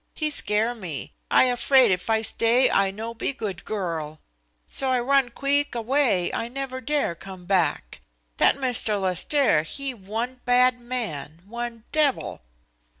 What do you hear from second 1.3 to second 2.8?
afraid if I stay